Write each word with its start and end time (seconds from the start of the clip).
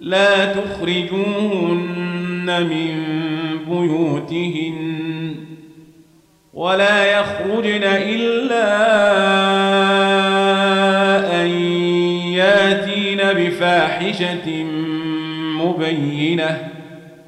لا 0.00 0.52
تخرجوهن 0.52 1.86
من 2.46 3.16
بيوتهن 3.68 5.34
ولا 6.54 7.20
يخرجن 7.20 7.82
إلا 7.84 8.66
أن 11.42 11.46
ياتين 12.32 13.18
بفاحشة 13.18 14.64
مبينة 15.64 16.68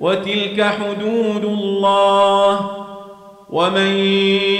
وتلك 0.00 0.62
حدود 0.62 1.44
الله 1.44 2.70
ومن 3.50 3.96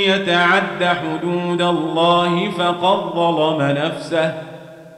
يتعد 0.06 0.84
حدود 0.84 1.62
الله 1.62 2.50
فقد 2.50 3.14
ظلم 3.14 3.62
نفسه 3.62 4.49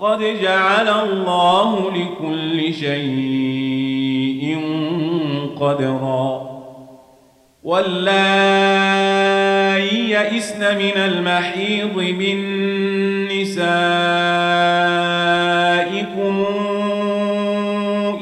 قد 0.00 0.18
جعل 0.42 0.88
الله 0.88 1.90
لكل 1.90 2.74
شيء 2.74 4.60
قدرا. 5.60 6.50
واللائي 7.62 8.90
يئسن 10.10 10.78
من 10.78 10.96
المحيض 10.96 11.96
من 11.96 12.38
نسائكم 13.24 13.64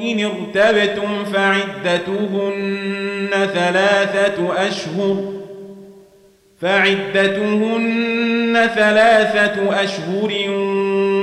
إن 0.02 0.24
ارتبتم 0.24 1.24
فعدتهن 1.24 2.68
ثلاثة 3.30 4.68
أشهر. 4.68 5.16
فعدتهن 6.60 7.98
ثلاثة 8.74 9.82
أشهر 9.82 10.30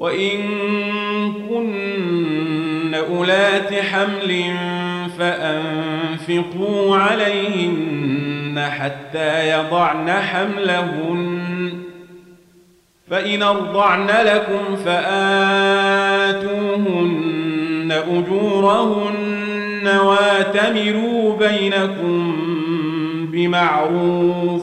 وإن 0.00 0.38
كن 1.48 2.94
أولات 2.94 3.74
حمل 3.74 4.44
فأنفقوا 5.18 6.96
عليهن 6.96 8.66
حتى 8.70 9.50
يضعن 9.50 10.10
حملهن. 10.10 11.72
فإن 13.10 13.42
أرضعن 13.42 14.06
لكم 14.06 14.76
فآتوهن 14.76 15.12
أجورهن 18.08 19.86
واتمروا 19.86 21.36
بينكم 21.36 22.36
بمعروف. 23.32 24.62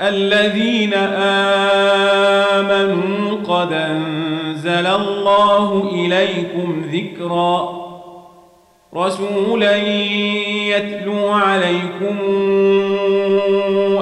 الذين 0.00 0.94
آمنوا 2.54 3.36
قد 3.48 3.72
أنزل 3.72 4.86
الله 4.86 5.90
إليكم 5.94 6.82
ذكرًا 6.92 7.84
رسولا 8.96 9.76
يتلو 10.66 11.28
عليكم 11.28 12.18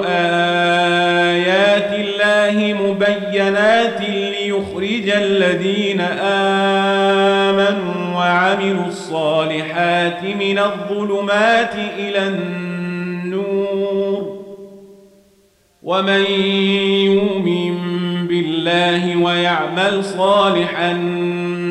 آيات 0.07 1.91
الله 1.93 2.73
مبينات 2.73 4.01
ليخرج 4.09 5.09
الذين 5.09 6.01
آمنوا 7.51 8.15
وعملوا 8.15 8.85
الصالحات 8.87 10.23
من 10.23 10.59
الظلمات 10.59 11.75
إلى 11.99 12.27
النور 12.27 12.82
ومن 15.83 16.25
يؤمن 17.05 17.77
بالله 18.27 19.15
ويعمل 19.15 20.03
صالحا 20.03 20.93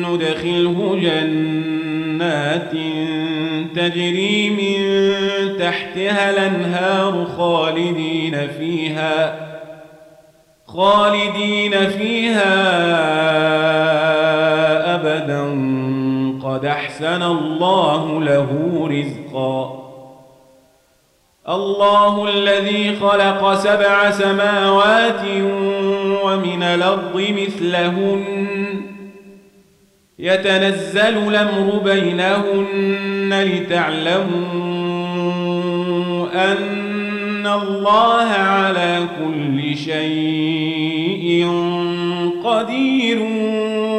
ندخله 0.03 0.99
جنات 1.01 2.71
تجري 3.75 4.49
من 4.49 4.83
تحتها 5.59 6.29
الانهار 6.29 7.25
خالدين 7.37 8.47
فيها 8.59 9.35
خالدين 10.67 11.71
فيها 11.89 12.53
ابدا 14.95 15.41
قد 16.43 16.65
احسن 16.65 17.21
الله 17.23 18.21
له 18.21 18.49
رزقا 18.91 19.82
الله 21.49 22.29
الذي 22.29 22.95
خلق 22.95 23.53
سبع 23.53 24.11
سماوات 24.11 25.21
ومن 26.23 26.63
الأرض 26.63 27.15
مثلهن. 27.15 28.23
يتنزل 30.19 31.17
الأمر 31.27 31.81
بينهن 31.83 33.43
لتعلموا 33.43 34.53
أن 36.51 37.47
الله 37.47 38.29
على 38.29 38.99
كل 39.19 39.77
شيء 39.77 41.47
قدير 42.43 43.19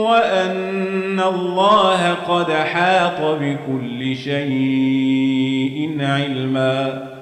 وأن 0.01 1.21
الله 1.21 2.15
قد 2.29 2.53
حاط 2.53 3.21
بكل 3.21 4.17
شيء 4.17 5.97
علما. 6.01 7.14